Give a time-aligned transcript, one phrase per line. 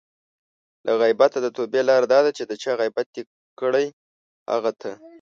[0.85, 3.23] له غیبته د توبې لاره دا ده چې د چا غیبت دې
[3.59, 3.87] کړی؛
[4.51, 4.91] هغه ته